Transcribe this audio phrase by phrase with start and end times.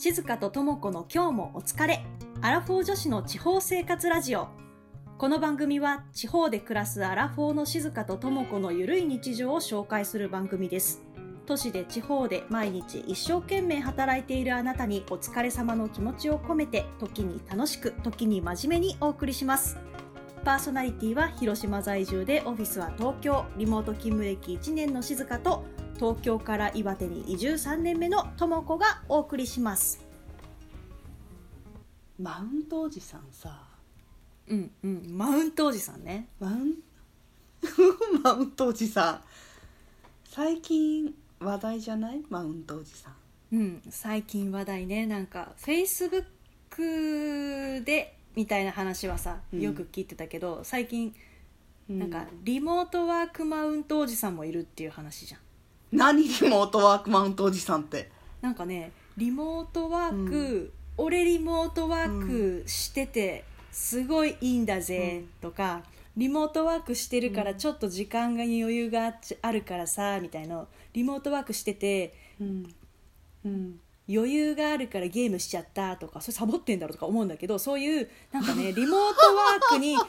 [0.00, 2.04] 静香と智子の今日もお疲れ。
[2.40, 4.46] アラフォー女子の地方生活ラジオ。
[5.18, 11.02] この番組は地方で暮らすアラフォーの静香と智子のゆるい日常を紹介する番組です。
[11.46, 19.78] 都市で地方で毎日一生懸命働いているあなたにお疲れ様の気持ちを込めて時に楽しく時に真面目にお送りします。
[20.44, 25.64] パーソナリティは広島在住でオフィスは東京リモート勤務歴1年の静香と
[25.98, 30.04] 東京から岩手に移住3年目の智子がお送りします。
[32.20, 33.62] マウントおじさんさ。
[34.48, 35.06] うんうん。
[35.16, 36.28] マウントおじさんね。
[36.40, 36.74] マウン
[38.22, 39.20] マウントおじさん。
[40.24, 42.22] 最近話題じゃない？
[42.28, 43.14] マウントおじさん。
[43.56, 45.06] うん最近話題ね。
[45.06, 46.24] なんかフェイスブッ
[46.70, 49.60] クでみたいな話はさうん。
[49.60, 51.14] よく聞いてたけど、最近
[51.88, 55.40] ななんかリモートワークマウントおじさんもいるっていう話じゃん
[55.92, 58.10] 何リモートワークマウントおじさんって。
[58.40, 65.82] なんかねリモートワーク、う俺リモートワークしててすごいいいんだぜとか、
[66.16, 72.74] リモートワークしてるからちょっと時間が余裕があるからさみたいなリモートワークしててうん。
[73.44, 73.80] うん
[74.10, 80.04] 余裕があるからゲームしちゃったとかそれサボってんだろうとか思うんだけどそういうなんかね リモートワークになっ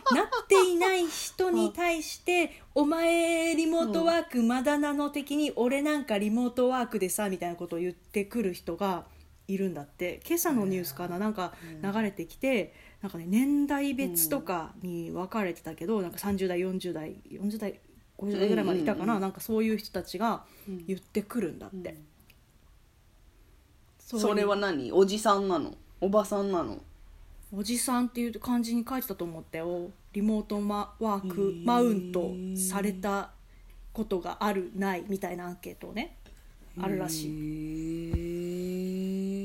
[0.47, 9.05] ていない人に対して「お前リモートワークまだなの?」的に「俺なんかリモートワークでさ」みたいなことを言ってくる人が
[9.47, 10.21] いるんだって。
[10.27, 11.17] 今朝のニュースかな？
[11.17, 17.79] なんか流れてきてなんかね年代別とかに分かれてたけどなんか30代40代40代
[18.19, 19.19] 50代ぐらいまでいたかな？
[19.19, 20.45] なんかそういう人たちが
[20.87, 21.97] 言ってくるんだって。
[24.09, 24.91] そうそれは何？
[24.91, 25.75] おじさんなの？
[26.01, 26.79] おばさんなの？
[27.55, 29.91] おじさんっていう感じに書いてたと思ったよ。
[30.13, 33.29] リモートマワークマウントされた
[33.93, 36.17] ことがあるないみたいなアンケートをね。
[36.81, 37.27] あるらしい。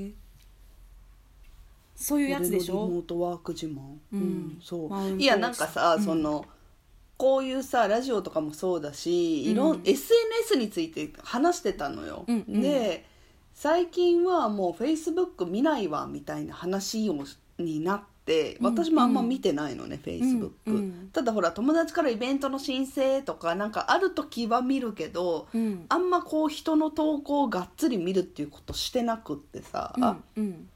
[0.06, 0.14] い
[1.94, 3.98] そういうやつでしリモょートワーク自慢？
[4.14, 4.58] うん。
[4.62, 5.16] そマウント。
[5.16, 6.02] ういやなんかさ、うん。
[6.02, 6.46] その
[7.18, 12.62] こういうさラジオとかもそうだし、いろうんん SNS について話してたのよ、うんうん。
[12.62, 13.12] で
[13.54, 17.24] 最近はもうフェイスブック見ないわみたいな話を
[17.58, 21.10] になってうん私もあんま見てないのね、フェイスブック、うんうん。
[21.12, 25.86] ただほら友達からイベントの申請とかなんかある時は見るけどうん。
[25.88, 30.68] あんまこう人の投稿をがっつり見るっていうことしてなくってさ、うんっうん。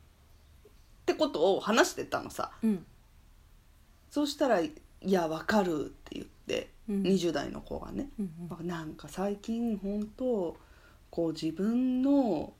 [1.06, 2.52] てことを話してたのさ。
[2.62, 2.84] うん。
[4.10, 4.72] そうしたら「い
[5.02, 7.02] やわかる」って言って、うん。
[7.02, 8.66] 20代の子がね、うん。
[8.66, 10.56] なんか最近本当
[11.10, 12.52] こう自分の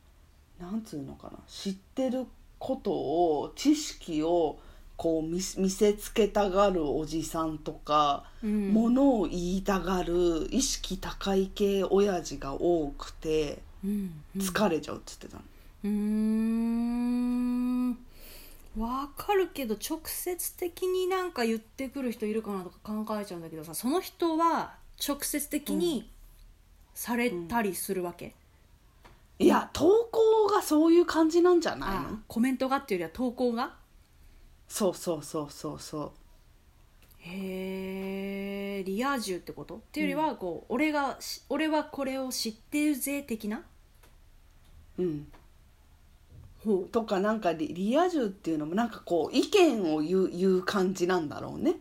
[0.60, 2.26] なんつうのかな知ってる
[2.58, 4.58] ことを知識を
[4.96, 8.72] こう見見せつけたがるおじさんとか、うん。
[8.72, 14.42] ものを言いたがる意識高い系親父が多くてうんうん。
[14.42, 15.42] 疲れちゃうっつってたの。
[15.84, 17.98] うーん。
[18.76, 24.74] わかるけど直接的になんか言ってくる人いるかなとか考えちゃうんだけどさその人は
[25.06, 26.10] 直接的に
[26.94, 28.34] されたりするわけ、
[29.38, 33.74] いや投稿がそういう感じなんじゃないあのコメントがっていうよりは投稿が？
[34.66, 36.12] そうそうそうそうそ
[37.20, 39.76] へえリア充ってこと？
[39.76, 43.62] っていうよりはこう、俺がし俺はこれを知ってるぜ的な？
[44.98, 45.02] う。
[45.02, 45.28] うん。
[46.64, 46.88] ほう。
[46.88, 51.76] とかなんかリリア充っていうのもなんかこう意見を言う言う感じなんだろうね。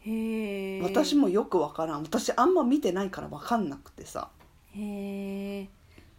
[0.00, 2.02] へえ私もよくわからん。
[2.02, 4.28] 私あんま見てないからわかんなくてさ。
[4.74, 5.68] へえ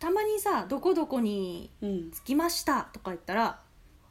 [0.04, 2.12] たまにさ「どこどこにうん。
[2.12, 3.62] 着きました」とか言ったら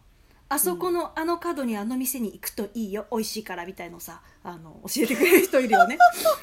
[0.48, 5.98] 「あそこのあの角にあの店に行くといいよ美味しいから」みたいのさあの教えてくれる人いるよね。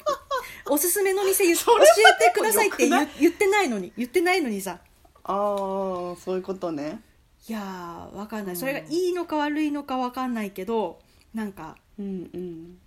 [0.70, 4.78] おすすめの店言教えてくださいって言言ってないのに言ってないのにさ。
[5.24, 7.02] ああそういうことね。
[7.48, 8.54] いやーわかんない。
[8.54, 8.60] うん。
[8.60, 11.00] それがいいのか悪いのかわかんないけど
[11.34, 12.30] なんかうん。
[12.32, 12.78] うん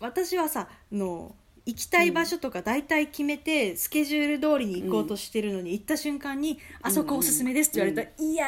[0.00, 1.34] 私はさあの
[1.66, 8.46] 行きたい場所とか大体決めてスケジュール通りに行こうとしてるのに、行った瞬間に「あそこおすすめです」って言われたら「いや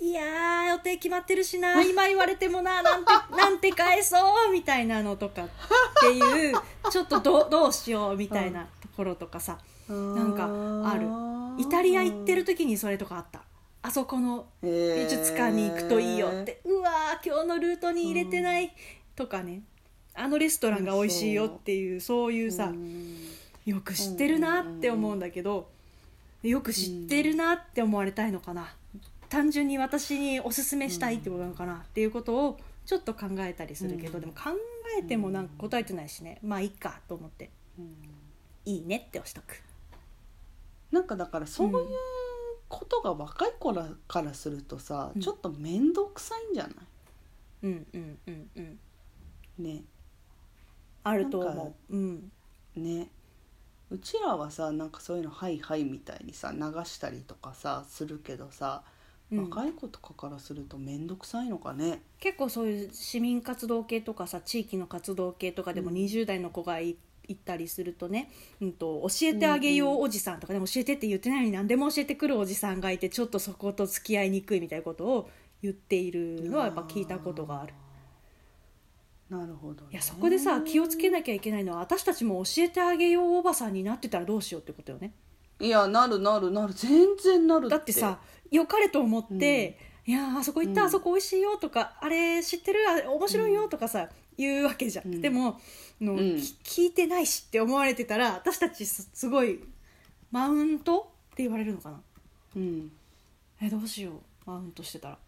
[0.00, 4.16] ーいやー予定決まってるしな今言われてもななんて なんて返そ
[4.48, 5.48] う」みたいなのとかっ
[6.00, 6.54] ていう
[6.90, 9.58] ちょっとど どうしようみたいなところとかさ
[9.88, 10.48] なんか
[10.90, 11.06] ある。
[11.58, 13.42] イタリア行ってる時にそれとかあった。
[13.82, 14.70] あそこの美
[15.06, 18.72] 術館に行くといいよって、うわー今日のルートに入れてない。
[19.14, 19.62] とかね
[20.14, 22.32] あのレストランが美味しいよっていうそう。
[22.32, 22.72] いうさ
[23.64, 25.68] よく知ってるなって思うんだけど
[26.42, 28.74] よく知ってるなって思われたいのかな。
[29.28, 34.20] 単純に私におすすめしたいってことなのかなっていうことをちょっと考えたりするけど、うん。
[34.20, 34.50] でも考
[34.98, 36.38] えてもなんか答えてないしね。
[36.42, 37.50] まあいいかと思って
[38.66, 39.62] 「いいね」って押しとく。
[40.90, 41.74] なんかだからそういう
[42.68, 45.22] ことが若い子らからするとさ、うん。
[45.22, 46.70] ちょっと面倒くさいんじゃな
[47.62, 48.78] うんうんうんうん。
[49.58, 49.82] いね
[51.04, 51.96] あると思う。
[51.96, 52.32] うん。
[52.76, 53.08] ね。
[53.90, 58.82] うちらはさなんかそういうの「はいはい」みたいにさ流したりとかさするけどさ、
[59.30, 59.44] うん。
[59.44, 62.02] 若い子とかからすると面倒くさいのかね。
[62.18, 65.96] 結構そういう市民活動系とかさ地域の活動系とかでもうん。
[65.96, 66.96] 20代の子がい
[67.28, 75.30] 行ったりするとね、うん、と教えてあげようおじさんとかね、教えてって言ってないのに何でも教えてくるおじさんがいてちょっとそこと付き合いにくいみたいなことを
[75.62, 77.74] 言っているのはやっぱ聞いたことがある。
[79.32, 85.14] なるほど、ね、いやそこでさ気をつけなきゃいけないのは私たちも教えてあげようおばさんになってたらどうしようってことよね。
[85.58, 88.20] いやなるなるなる全然なるだってさ
[88.50, 90.86] 良かれと思って「いやーあそこ行った、うん。
[90.88, 95.06] あそこ美味しいよ」とか「あれ知ってるあれ面白いよ」とかさ、言うわけじゃん。
[95.06, 95.20] うん。
[95.22, 95.58] でも
[95.98, 99.60] の、聞いてないしって思われてたら私たちすすごい
[100.30, 102.00] マウントって言われるのかな。
[102.56, 102.92] うん。
[103.62, 104.14] えどうしよう
[104.44, 105.18] マウントしてたら。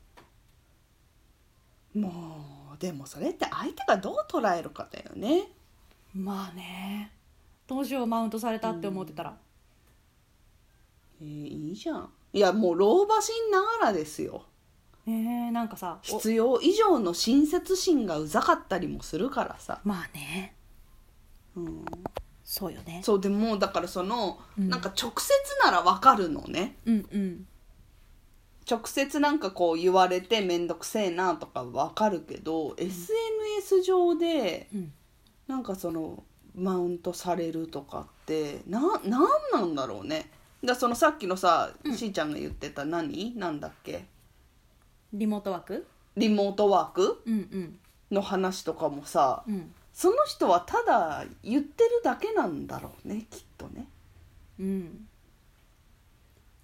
[1.95, 5.49] もうでもそれって相手がどう捉えるかだよね。
[6.15, 7.13] まあね。
[7.67, 9.37] どうしようマウントされたって思ってたら。
[11.21, 12.11] えーいいじゃん。
[12.33, 14.45] いやもう老婆心ながらですよ。
[15.07, 20.55] えー、なんかさお必要以上の親切心がうざかったりもするからさ、まあね。
[21.57, 21.85] うん、
[22.43, 23.01] そうよね。
[23.05, 24.69] そうでもだからその、うん。
[24.69, 25.33] なんか直接
[25.65, 26.77] ならわかるのね。
[26.87, 27.47] うんうん
[28.71, 34.93] 直接なんかこう言われて面倒くせえなとかわかるけど、SNS 上でうん。
[35.47, 36.23] なんかその
[36.55, 39.23] マウントされるとかってななん
[39.53, 40.31] なんだろうね。
[40.65, 41.97] だそのさっきのさ、うん。
[41.97, 43.37] しーちゃんが言ってた何？
[43.37, 44.07] なんだっけ？
[45.13, 45.87] リモートワーク？
[46.17, 47.23] リモートワーク？
[47.27, 47.79] うんうん。
[48.11, 49.75] の話とかもさうん。
[49.93, 53.87] その人はただ言ってるだけなんだろうねきっとね。
[54.59, 55.07] うん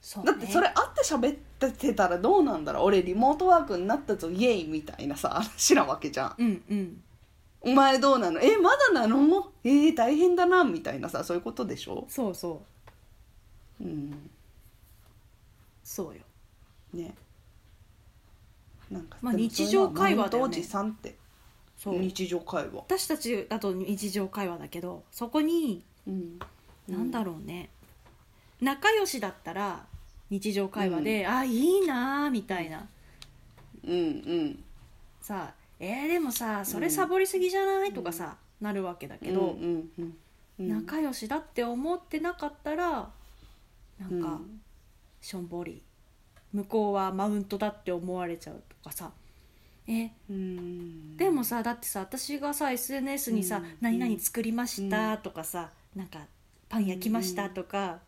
[0.00, 0.32] そうね。
[0.32, 2.85] だってそれ会って喋ってたらどうなんだろう。
[2.85, 6.35] 俺リモートワークになったぞイエイみたいなさ 話なわけじゃん。
[6.38, 7.02] うんうん。
[7.62, 8.41] お前どうなの？
[8.41, 9.52] えまだなの？
[9.64, 12.06] えー、大変だなみたいなさそういうことでしょ？
[12.08, 12.62] そうそ
[13.81, 13.85] う。
[13.85, 14.31] うん。
[15.85, 16.23] そうよ。
[16.94, 17.14] ね。
[18.91, 20.47] なんかまあでも日常会話だよね。
[20.47, 21.17] マウントおじさんって。
[21.76, 21.99] そう。
[21.99, 22.73] 日常会話。
[22.88, 26.38] 私たちだと日常会話だけどそこにうん。
[26.88, 27.70] なんだろうね、
[28.61, 29.87] 仲良しだったら
[30.31, 32.88] 日常会話で「あいいな」みたいな。
[33.85, 33.99] うんう
[34.44, 34.65] ん。
[35.21, 40.17] さ「えー、でもさそれサボりすぎじゃない?」とかさ、なるわけだけど、うんうんうん
[40.61, 40.69] うん。
[40.69, 43.11] 仲良しだって思ってなかったら
[43.99, 44.61] なんか、うん。
[45.21, 45.82] しょんぼり
[46.53, 49.12] 向こうはマウントだって思われちゃうとかさ。
[49.87, 51.17] えうん。
[51.17, 56.26] でもさだってさ私がさ SNS にさうん「何々作りました」とかさなんか
[56.69, 57.99] 「パン焼きました」とか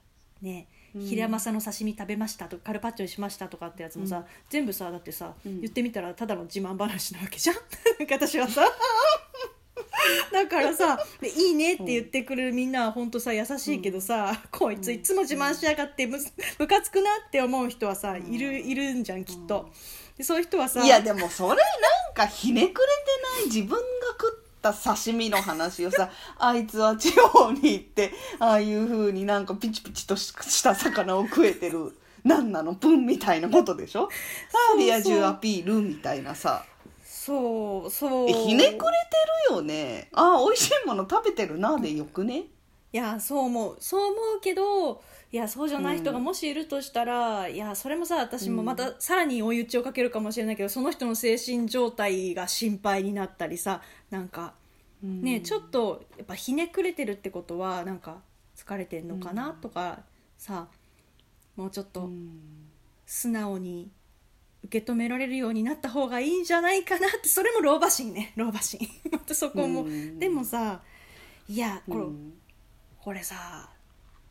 [0.40, 1.02] ねうん。
[1.02, 4.24] ヒラマサの刺身食べましたとかカルパッチョにしましたとかってやつもさ、うん。
[4.50, 5.60] 全部さだってさ、うん。
[5.60, 7.56] 言ってみたらただの自慢話なわけじゃん。
[8.10, 8.62] 私はさ。
[10.32, 16.18] だからさで「いいね」って言ってくれるみんなはほんとさ優しいけどさ、こいついつも自慢しやがってむ
[16.58, 19.70] むかつくなって思う人はさいるいるんじゃんきっと。
[20.16, 22.80] でそういう人はさいやでもそれなんかひねくれて
[23.38, 23.76] ない自分が
[24.10, 31.94] 食った刺身の話をさ あいつは地方に行ってああいう風になんかピチピチとした魚を食えてる
[32.24, 32.74] なんなの？
[32.74, 34.08] プンみたいなことでしょ？
[34.74, 36.64] あリア充アピールみたいなさ。
[37.04, 38.84] そうそうえひねくれて
[39.50, 40.08] るよね。
[40.12, 42.44] ああ美味しいもの食べてるなでよくね？
[42.92, 43.76] いやそう思う。
[43.80, 53.80] そう思うけどいやそうじゃない人がもしいるとしたら、いやそれもさ私もまたさらに追い打ちをかけるかもしれないけどその人の精神状態が心配になったりさ
[54.10, 54.54] なんか
[55.02, 58.18] ね、ちょっとやっぱひねくれてるってことはなんか
[58.56, 59.98] 疲れてんのかなとか
[60.38, 60.68] さ
[61.56, 62.38] もうちょっうとん。
[63.04, 63.90] 素直に
[64.64, 68.32] 受け止められるようになった方がいいんじゃないかなってそれも老婆心ね。
[68.36, 68.86] 老婆心。
[69.10, 70.18] またそこも、うん。
[70.20, 70.80] でもさ
[71.48, 72.32] いやこれ,、うん
[73.02, 73.68] これさ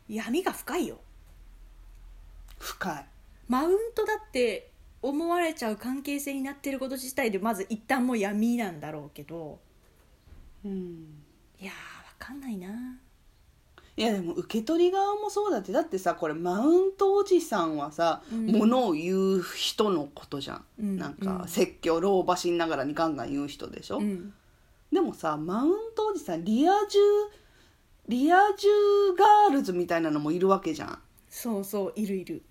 [0.08, 0.98] 闇が深いよ。
[2.58, 3.06] 深い。
[3.46, 4.70] マウントだって
[5.02, 9.58] 思われちゃう関係性になってること自体でまず一旦もう闇なんだろうけど。
[10.64, 10.72] うん。
[11.60, 11.74] いやーわ
[12.18, 12.98] かんないな。
[13.94, 15.70] いやでも受け取り側もそうだって。
[15.70, 18.46] だってさこれマウントおじさんはさ、うん。
[18.56, 20.98] ものを言う人のことじゃん、うん。
[20.98, 21.48] なんかうん。
[21.48, 24.32] 説教老婆心ながらにガンガン言う人でしょ、うん。
[24.90, 26.98] でもさマウントおじさんリア充
[28.08, 28.68] リア充
[29.16, 30.98] ガールズみたいなのもいるわけじゃん。
[31.28, 32.42] そうそういるいる。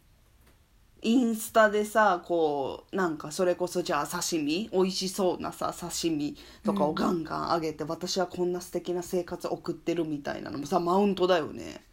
[1.04, 11.84] インスタでさこうなんかそれこそじゃあ刺身美味しそうなさ刺身とかをガンガン上げて、私はこんな素敵な生活送ってるみたいなのもさマウントだよね。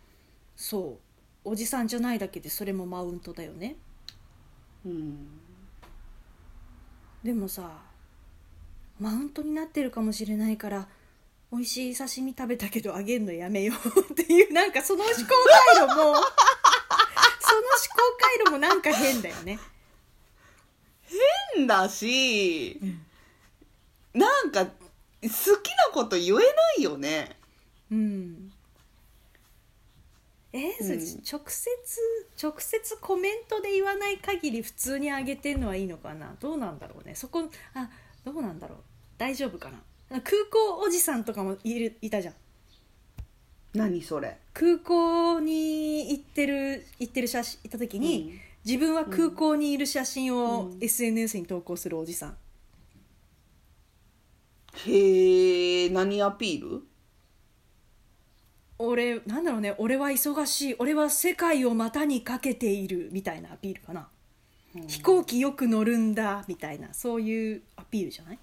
[0.56, 0.98] そ
[1.44, 1.50] う。
[1.50, 3.76] おじさんじゃないだけでそれもマウントだよね。
[4.84, 5.28] うん。
[7.24, 7.78] でもさ
[9.00, 10.88] マウントになってるかもしれないから
[11.50, 15.18] 美味しい刺身食べたけどあげんのやめようっていうなんかその思考
[15.76, 16.22] 回路も その思考
[18.20, 19.58] 回路もなんか変だよね。
[21.56, 22.78] 変だし、
[24.12, 24.70] なんか好
[25.22, 25.30] きな
[25.94, 26.42] こと言えな
[26.78, 27.38] いよね。
[27.90, 28.52] うん。
[30.52, 31.22] えーうん。
[31.30, 31.70] 直接
[32.42, 36.36] 直接コメントで言わない限り普通にあげてんのはいいのかな？
[36.40, 37.14] どうなんだろうね。
[37.14, 37.90] そこあ
[38.24, 38.78] どうなんだろう。
[39.16, 39.82] 大丈夫かな？
[40.10, 42.34] 空港おじさんとかもいるいたじゃん。
[43.74, 44.38] 何それ？
[44.54, 48.40] 空港に行ってる行ってる写真行った時に、うん。
[48.64, 50.78] 自分は空港にいる写真をうん。
[50.80, 52.36] SNS に投稿するおじさん、
[54.86, 56.82] へえ何アピール？
[58.78, 64.08] 俺なんだろうね俺は忙しい俺は世界を股にかけているみたいなアピールかな、
[64.86, 68.38] 飛行機よく乗るんだみたいなそういうアピールじゃない？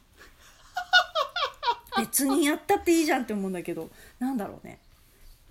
[1.98, 4.80] 別にやったっていいじゃんって思うんだけどなんだろうね。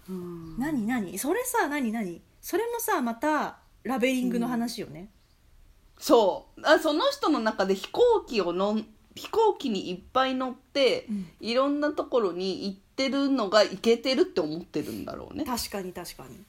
[0.08, 0.58] うん。
[0.58, 1.18] 何何？
[1.18, 2.20] それさ何何？
[2.40, 5.08] それもさまたラベリングの話よね、
[5.98, 6.60] そう。
[6.64, 11.26] あその人の中で飛行機をのん飛行機にいっぱい乗って、うん。
[11.40, 15.44] いろんなところに行ってるのがいけてるって思ってるんだろうね。
[15.44, 16.44] 確かに確かに。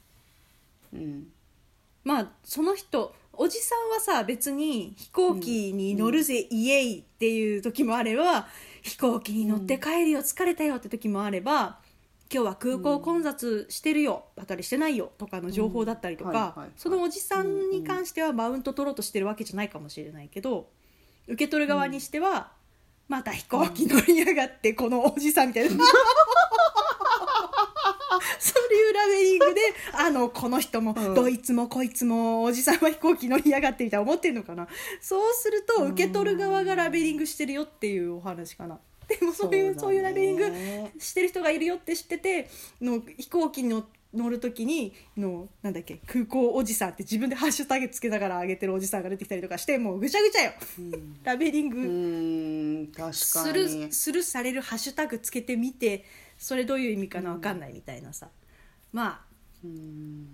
[0.93, 1.27] うん、
[2.03, 8.47] まあその人おじさんはさ別に飛行機に乗るぜ、イエイっていう時もあれば
[8.85, 11.79] 飛行機に乗って帰るよ疲れたよって時もあれば
[12.31, 20.69] 今日は空港混雑してるよ、渡りしてないよとかの情報だったりとかそのおじさんに関してはマウント取ろうとしてるわけじゃないかもしれないけど
[21.27, 22.51] 受け取る側にしては、
[23.07, 25.69] また飛行機乗りやがってこのおじさんみたいな。
[28.39, 28.53] そ
[29.15, 29.61] ういうラベリングで
[29.93, 31.13] あのこの人も、うん。
[31.13, 34.67] どいつもこいつもおじさんは飛行機乗りやがってみたいな思ってるのかな。
[35.01, 38.79] そうすると受け取る側がラベリングしてるよっていうお話かな。
[39.07, 40.51] でもそういうそう,、いうラベリング
[40.99, 42.49] してる人がいるよって知ってて
[42.81, 50.53] の飛行機に乗乗る時にのなんだっけ空港おじさんって自分でハッシュタグつけながら上げてるおじさんが出てきたりとかしてもうぐちゃぐちゃよ、
[51.23, 53.91] ラベリンうグすかるに。
[53.91, 56.05] するされるハッシュタグつけてみて
[56.37, 58.29] それどういう意味かな分かんないみたいなさ、
[58.95, 59.19] まあ
[59.61, 60.25] うん。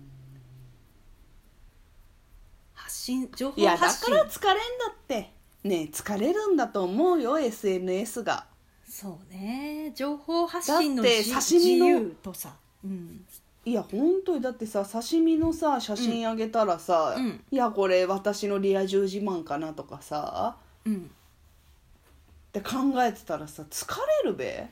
[2.74, 4.60] 発信情報いやだ発信から疲れんだ
[4.92, 5.32] って。
[5.64, 8.46] ねえ疲れるんだと思うよ SNS が。
[8.88, 9.92] そうね。
[9.96, 12.54] 情報発信のだってじ刺身の自由とさ、
[12.84, 13.24] うん、
[13.64, 17.44] いや本当にだってさ刺身のさ写真あげたらさ、うん。
[17.50, 20.56] いやこれ私のリア充自慢かなとかさ。
[20.84, 21.10] うん。
[22.48, 23.88] って考えてたらさ疲
[24.24, 24.68] れるべ？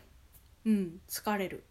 [0.67, 1.65] うん疲れる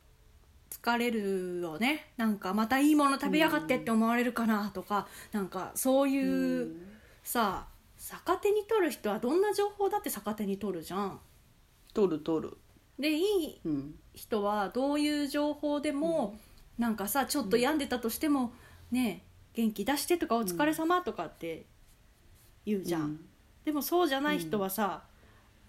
[0.69, 2.11] 疲れるよね。
[2.17, 6.75] なんかまたいいもの食べやがってって思われるかなとか、なんかそういう、
[7.23, 11.19] さ逆手に取る人はどんな情報だって逆手に取るじゃん。
[11.93, 12.57] 取る取る。
[12.97, 13.95] でいいうん。
[14.13, 16.37] 人はどういう情報でも、
[16.77, 18.53] なんかさちょっと病んでたとしても、
[18.91, 19.23] ね
[19.53, 21.65] 元気出してとかお疲れ様とかって
[22.65, 23.25] 言うじゃん、うん。
[23.65, 25.08] でもそうじゃない人はさ、うん、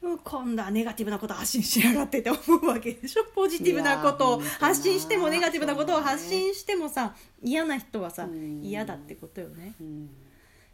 [0.03, 3.25] 今度はネガティブなこと発信しやがってって思うわけでしょ？
[3.35, 8.63] ポジティブなことを発信してもネガティブなことを発信してもさ嫌な人はさうん。
[8.63, 9.75] 嫌だってことよね。
[9.81, 10.11] うん。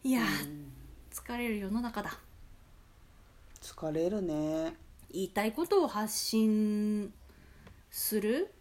[0.04, 0.22] いや
[1.12, 2.18] 疲れる世の中だ。
[3.60, 4.74] 疲れるね。
[5.12, 7.12] 言いたいことを発信
[7.90, 8.52] する、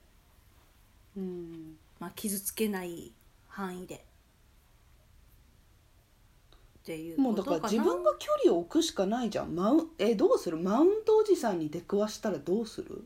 [1.16, 1.76] うん。
[2.00, 3.12] まあ、傷つけない
[3.48, 4.04] 範囲で
[6.86, 9.56] っていうもうだから自分が距離を置くしかないじゃん。
[9.56, 10.58] マウえどうする？
[10.58, 13.04] マウントおじさんに出くわしたらどうする？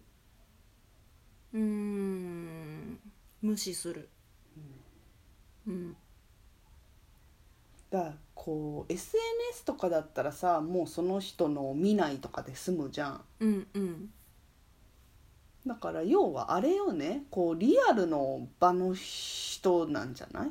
[1.53, 2.99] うーん。
[3.41, 4.09] 無視する。
[5.65, 5.95] うん。
[7.89, 13.21] だからこう SNS とかだったらさもうその人のを見ないとかで済むじゃん。
[13.39, 14.09] うんうん。
[15.65, 17.23] だから要はあれよね。
[17.31, 20.49] こうリアルの場の人なんじゃない？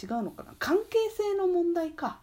[0.00, 0.54] 違うのかな？
[0.60, 2.20] 関係性の問題か、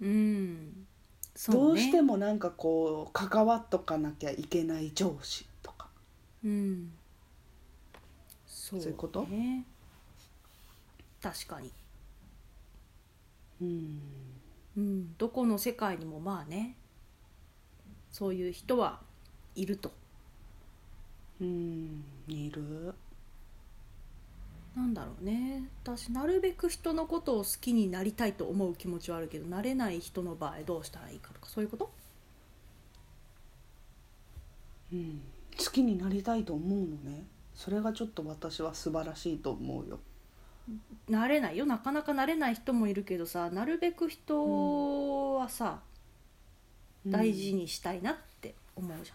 [0.00, 0.86] うん。
[1.34, 5.88] そどうねしてもなんかこう関わっとかなきゃいけない上司とか。
[6.44, 6.92] うん。
[8.46, 9.24] そうそういうこと？
[9.24, 9.64] ね
[11.22, 11.72] 確かに。
[13.60, 14.00] うん。
[14.76, 15.16] うん。
[15.16, 16.76] どこの世界にもまあね
[18.10, 19.00] そういう人は
[19.54, 19.92] いると。
[21.40, 22.04] うん。
[22.28, 22.94] いる
[24.76, 25.64] なんだろうね。
[25.82, 31.90] 私なるべく人のことを好きになりたいと思う気持ちはあるけどなれない人の場合どうしたらいいかとかそういうこと？
[34.92, 35.22] うん。
[35.58, 37.24] 好きになりたいと思うのね。
[37.54, 39.98] それがちょっと私は素晴らしいと思うよ。
[41.08, 41.64] なれないよ。
[41.64, 45.80] なかなかなれない人もいるけどさなるべく人はさ、
[47.06, 49.10] 大事にしたいなって思うじ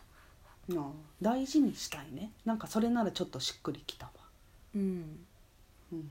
[0.70, 0.76] ゃん。
[0.76, 0.86] なあ
[1.22, 2.32] 大事にしたいね。
[2.46, 4.12] なんかそれならちょっとしっくりきたわ。
[4.74, 5.20] うん、
[5.92, 6.02] うん。
[6.02, 6.06] 好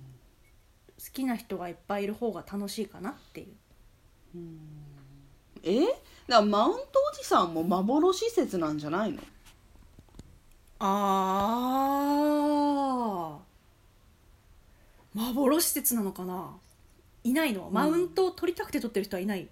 [1.13, 3.47] きな人がいっぱいいる方が楽しいかなっていう。
[5.63, 5.81] え？
[5.81, 5.97] だか
[6.29, 6.81] らマウント
[7.13, 9.23] おじさんも幻説なんじゃないの？
[10.79, 15.21] あー。
[15.33, 16.57] 幻説なのかな？
[17.25, 17.69] いないの？
[17.73, 19.49] マウントを取りたくて取ってる人はいない、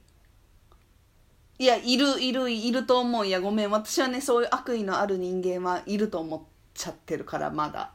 [1.59, 3.27] いやいるいるいると思う。
[3.27, 3.71] いやごめん。
[3.71, 6.41] 私はねそういう悪意のある人間はいると思っ
[6.75, 7.91] ちゃってるからまだ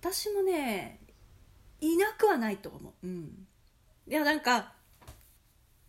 [0.00, 0.98] 私もね
[1.80, 3.06] いなくはないと思う。
[3.06, 3.46] うん。
[4.08, 4.72] いやなんか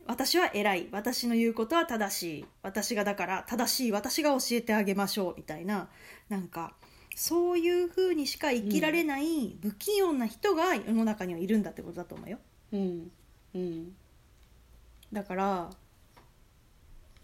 [0.06, 0.90] 私は偉い。
[0.92, 2.46] 私の言うことは正しい。
[2.62, 3.92] 私がだから正しい。
[3.92, 5.34] 私が教えてあげましょう。
[5.38, 5.90] みたいな。
[6.28, 6.74] なんか
[7.16, 12.38] そういう風にしか生きられない不器用な人が世の中にはいるんだってことだと思うよ。
[12.74, 13.12] うん。
[13.56, 13.96] うん。
[15.14, 15.70] だから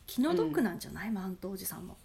[0.05, 1.97] 気の毒なんじゃない、マウントおじさんも。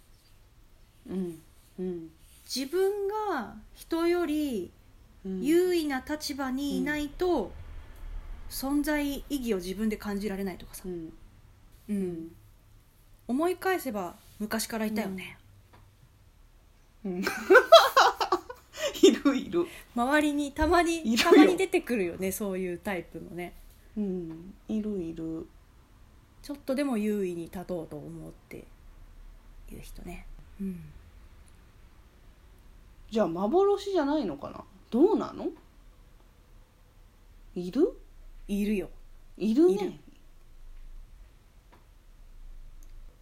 [1.09, 1.41] うん。
[1.79, 2.09] うん
[2.43, 4.71] 自分が人より
[5.25, 5.41] うん。
[5.41, 7.51] 優位な立場にいないと、
[8.49, 10.83] 存在意義を自分で感じられないとかさ。
[10.85, 11.13] う、ん。
[11.89, 12.31] うん。
[13.27, 15.37] 思い返せば昔からいたよね、
[19.01, 19.65] いるいる。
[19.95, 23.53] 周りにたまいにたまに出てくるよねそういうタイプのね。
[23.95, 24.53] うん。
[24.67, 25.47] いるいる。
[26.41, 28.67] ちょっとでも優位に立とうと思って
[29.71, 30.27] いる人ね。
[30.59, 30.83] うん
[33.13, 34.63] じゃあ幻じゃないのかな？
[34.89, 35.49] どうなの？
[37.53, 37.95] いる？
[38.47, 38.89] いるよ。
[39.37, 39.73] いるね。
[39.73, 39.93] いる。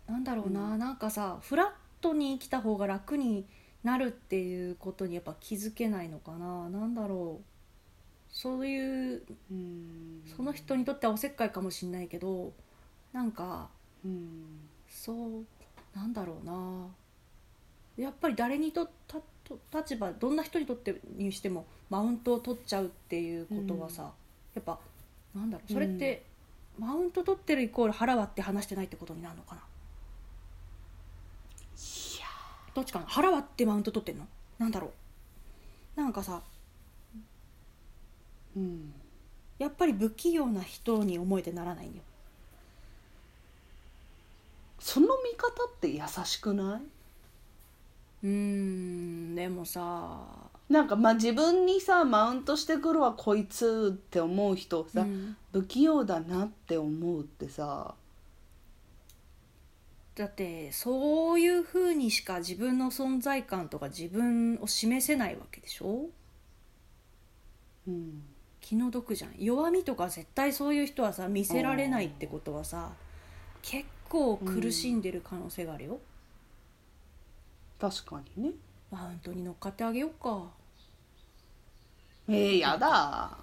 [0.07, 1.67] なんだろうな、なんかさフラッ
[1.99, 3.45] トに生きた方が楽に
[3.83, 6.69] なるっていうことにやっぱ気づけないのかな。
[6.69, 7.45] なんだろう。
[8.29, 10.23] そういううん。
[10.37, 12.53] その人にとってはおせっかいかもしれないけど
[13.11, 13.67] なんか
[14.05, 14.69] うん。
[14.87, 15.45] そう
[15.93, 16.87] なんだろうな
[18.01, 24.11] やっぱり誰にとたと立場どんな人にとってにしてもマウントを取っちゃうっていうことはさ、
[24.55, 24.79] やっぱ
[25.35, 26.23] なんだろうそれって、
[26.79, 29.61] マウント取ってるイコール腹割って話してないってことになるのかな？
[32.73, 33.05] どっちかな？
[33.07, 34.25] 腹割ってマウント取ってんの？
[34.57, 34.91] なんだろ
[35.95, 35.99] う。
[36.01, 36.41] なんかさ
[38.55, 38.93] うん。
[39.59, 42.03] やっぱり不器用な人に思えてならないんだよ。
[44.79, 46.81] その見方って優しくない？
[48.23, 50.19] うーんでもさ。
[50.69, 55.35] なんかまあ自分にさマウントしてくるわこいつって思う人をさ、うん。
[55.51, 57.93] 不器用だなって思うってさ。
[60.15, 66.05] だってそういうふうにしか自分の存在感とか自分を示せないわけでしょ？
[67.87, 68.23] うん。
[68.61, 69.31] 気の毒じゃん。
[69.39, 72.91] 弱みとか絶対そういう人はさ見せられないってことはさ
[73.61, 75.99] 結構苦しんでる可能性があるよ、
[77.81, 78.51] 確かにね。
[78.91, 80.51] マウントに乗っかってあげようか。
[82.27, 83.35] えー、やだ。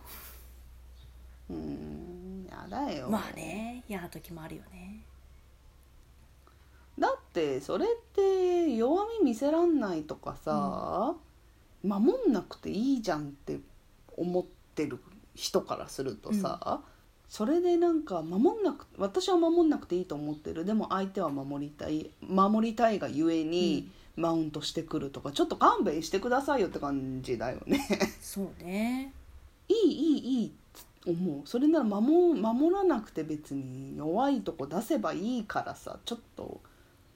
[1.51, 3.09] うんやだよ。
[3.11, 5.03] まあね嫌な時もあるよね。
[6.97, 11.15] だってそれって弱み見せらんないとかさ、
[11.83, 13.59] 守んなくていいじゃんって
[14.17, 14.45] 思っ
[14.77, 15.01] てる
[15.35, 16.81] 人からするとさ、
[17.29, 20.65] それでなんか守んなく私は守んなくていいと思ってる。
[20.65, 27.87] でも相手は守りたい守りたいがゆえに、マウントしてくるとかちょっと勘弁してくださいよって感じだよね。
[28.21, 29.13] そうね。
[29.69, 30.51] いいいいいいっ
[31.05, 31.47] て思う。
[31.47, 36.61] それなら守守らなくて別に弱いとこ出せばいいからさちょっと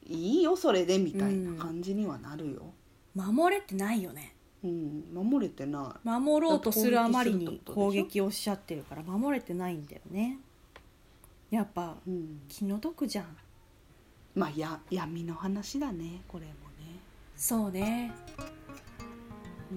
[0.07, 2.73] いいよそれでみたいな感じにはなるよ、
[3.15, 4.35] 守れてないよね。
[4.65, 10.39] うん守れてな守ろうとするあまりに攻攻撃撃をしちゃってるから守れてないんだよね。
[11.51, 13.37] やっぱい、うん、気の毒じゃん。
[14.35, 16.57] まあや闇の話だねこれもね、
[17.43, 18.13] そうね。
[19.73, 19.75] う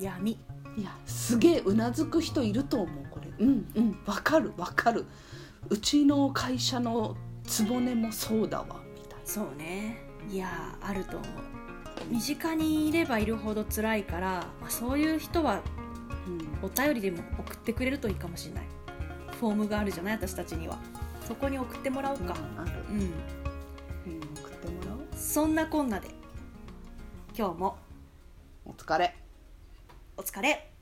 [0.00, 0.32] ん、闇。
[0.32, 3.28] いやすげえうなずく人いると思うこれ。
[3.38, 3.98] うんうん。
[4.04, 5.04] わかるわかる。
[5.68, 9.98] うちの会社の局もそうだわみたいそうね。
[10.28, 11.30] いやあると思う。
[12.10, 15.62] 身近にいればいるほど辛いから、まあ、そういう人はな、
[16.26, 18.64] うんお便りでも送ってくれるといいかもしれない。
[19.38, 20.80] フォームがあるじゃない私たちには。
[21.28, 22.34] そこに送ってもらおうか。
[22.58, 22.72] ある。
[22.90, 23.12] うん、
[25.36, 26.08] そんなこんなで。
[27.36, 27.76] 今日も。
[28.64, 29.14] お疲れ。
[30.16, 30.72] お疲れ